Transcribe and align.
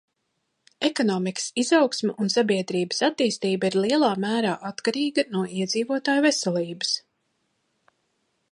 Ekonomikas 0.87 1.43
izaugsme 1.63 2.15
un 2.25 2.31
sabiedrības 2.35 3.03
attīstība 3.09 3.69
ir 3.73 3.77
lielā 3.83 4.09
mērā 4.25 4.55
atkarīga 4.71 5.27
no 5.37 5.45
iedzīvotāju 5.61 6.27
veselības. 6.29 6.95